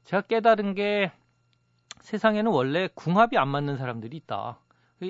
[0.04, 1.12] 제가 깨달은 게
[2.02, 4.60] 세상에는 원래 궁합이 안 맞는 사람들이 있다.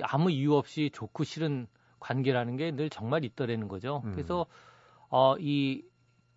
[0.04, 1.68] 아무 이유 없이 좋고 싫은
[2.00, 4.02] 관계라는 게 늘 정말 있더라는 거죠.
[4.06, 4.12] 음.
[4.14, 4.46] 그래서
[5.10, 5.84] 어, 이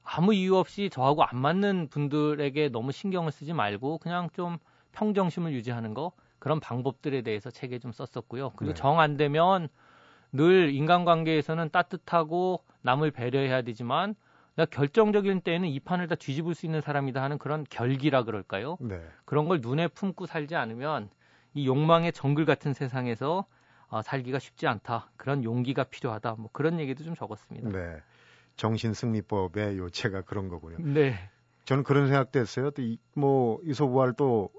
[0.03, 4.59] 아무 이유 없이 저하고 안 맞는 분들에게 너무 신경을 쓰지 말고 그냥 좀
[4.93, 8.51] 평정심을 유지하는 거 그런 방법들에 대해서 책에 좀 썼었고요.
[8.57, 8.81] 그리고 네.
[8.81, 9.69] 정안 되면
[10.33, 14.15] 늘 인간관계에서는 따뜻하고 남을 배려해야 되지만
[14.57, 18.77] 내가 결정적인 때에는 이 판을 다 뒤집을 수 있는 사람이다 하는 그런 결기라 그럴까요?
[18.81, 19.01] 네.
[19.25, 21.11] 그런 걸 눈에 품고 살지 않으면
[21.57, 23.47] 이 욕망의 정글 같은 세상에서
[23.89, 25.11] 어, 살기가 쉽지 않다.
[25.17, 26.37] 그런 용기가 필요하다.
[26.39, 27.71] 뭐 그런 얘기도 좀 적었습니다.
[27.71, 27.97] 네.
[28.57, 30.77] 정신승리법의 요체가 그런 거군요.
[30.81, 31.15] 네.
[31.65, 32.71] 저는 그런 생각도 했어요.
[32.71, 34.51] 또 이, 뭐 이소부활 또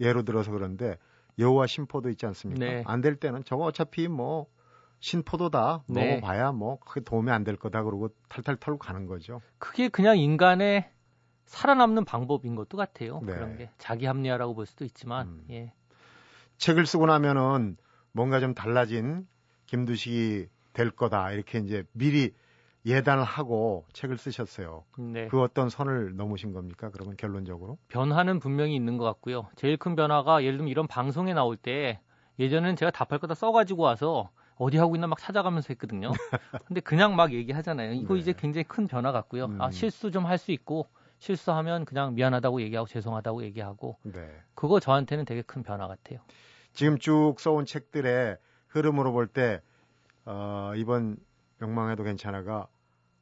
[0.00, 0.96] 예로 들어서 그런데
[1.38, 2.64] 여우와 신포도 있지 않습니까?
[2.64, 2.82] 네.
[2.86, 4.46] 안될 때는 저거 어차피 뭐
[5.00, 6.14] 신포도다 네.
[6.16, 9.40] 먹어봐야 뭐 그게 도움이 안 될 거다 그러고 탈탈 털고 가는 거죠.
[9.58, 10.90] 그게 그냥 인간의
[11.46, 13.20] 살아남는 방법인 것도 같아요.
[13.24, 13.34] 네.
[13.34, 15.44] 그런 게 자기 합리화라고 볼 수도 있지만 음.
[15.50, 15.72] 예.
[16.58, 17.76] 책을 쓰고 나면은
[18.12, 19.26] 뭔가 좀 달라진
[19.66, 22.32] 김두식이 될 거다 이렇게 이제 미리
[22.86, 24.84] 예단을 하고 책을 쓰셨어요.
[24.98, 25.26] 네.
[25.28, 26.90] 그 어떤 선을 넘으신 겁니까?
[26.92, 27.78] 그러면 결론적으로?
[27.88, 29.48] 변화는 분명히 있는 것 같고요.
[29.56, 32.00] 제일 큰 변화가 예를 들면 이런 방송에 나올 때
[32.38, 36.12] 예전에는 제가 답할 거다 써가지고 와서 어디 하고 있나 막 찾아가면서 했거든요.
[36.66, 37.92] 근데 그냥 막 얘기하잖아요.
[37.94, 38.20] 이거 네.
[38.20, 39.46] 이제 굉장히 큰 변화 같고요.
[39.46, 39.60] 음.
[39.60, 40.86] 아, 실수 좀 할 수 있고
[41.18, 44.28] 실수하면 그냥 미안하다고 얘기하고 죄송하다고 얘기하고 네.
[44.54, 46.20] 그거 저한테는 되게 큰 변화 같아요.
[46.72, 48.36] 지금 쭉 써온 책들의
[48.68, 49.62] 흐름으로 볼 때,
[50.26, 51.16] 어, 이번
[51.58, 52.66] 명망해도 괜찮아가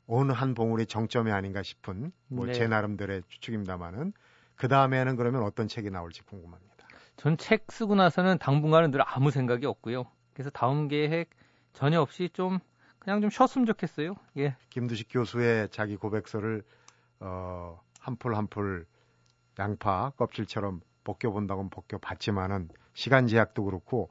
[0.06, 2.52] 어느 한 봉우리 정점이 아닌가 싶은 뭐 네.
[2.52, 4.12] 제 나름대로의 추측입니다만은
[4.56, 6.74] 그 다음에는 그러면 어떤 책이 나올지 궁금합니다.
[7.16, 10.04] 전 책 쓰고 나서는 당분간은 늘 아무 생각이 없고요.
[10.32, 11.30] 그래서 다음 계획
[11.72, 12.58] 전혀 없이 좀
[12.98, 14.14] 그냥 좀 쉬었으면 좋겠어요.
[14.38, 14.56] 예.
[14.70, 16.64] 김두식 교수의 자기 고백서를
[17.24, 18.86] 어, 한 풀 한 풀
[19.58, 24.10] 양파 껍질처럼 벗겨본다고는 벗겨봤지만은 시간 제약도 그렇고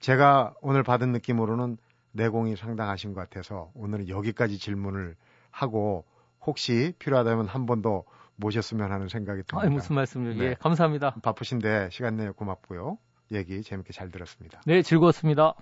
[0.00, 1.76] 제가 오늘 받은 느낌으로는
[2.12, 5.16] 내공이 상당하신 것 같아서 오늘은 여기까지 질문을
[5.50, 6.04] 하고
[6.44, 8.04] 혹시 필요하다면 한 번 더
[8.36, 9.66] 모셨으면 하는 생각이 듭니다.
[9.66, 10.36] 아, 무슨 말씀을?
[10.38, 10.44] 네.
[10.44, 11.14] 예, 감사합니다.
[11.22, 12.96] 바쁘신데 시간 내어 고맙고요.
[13.32, 14.62] 얘기 재밌게 잘 들었습니다.
[14.66, 15.54] 네, 즐거웠습니다.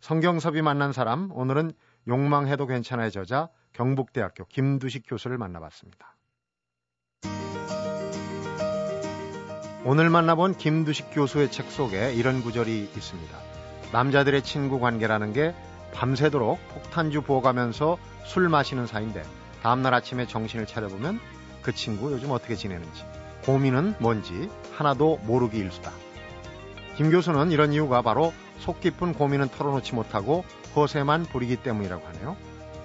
[0.00, 1.72] 성경섭이 만난 사람 오늘은
[2.08, 6.14] 욕망해도 괜찮아의 저자 경북대학교 김두식 교수를 만나봤습니다.
[9.82, 13.38] 오늘 만나본 김두식 교수의 책 속에 이런 구절이 있습니다.
[13.92, 15.54] 남자들의 친구 관계라는 게
[15.94, 19.22] 밤새도록 폭탄주 부어가면서 술 마시는 사이인데
[19.62, 21.18] 다음날 아침에 정신을 차려보면
[21.62, 23.04] 그 친구 요즘 어떻게 지내는지
[23.44, 25.90] 고민은 뭔지 하나도 모르기 일수다.
[26.96, 30.44] 김 교수는 이런 이유가 바로 속 깊은 고민은 털어놓지 못하고
[30.76, 32.36] 허세만 부리기 때문이라고 하네요.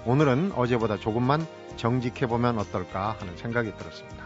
[0.06, 4.25] 오늘은 어제보다 조금만 정직해보면 어떨까 하는 생각이 들었습니다.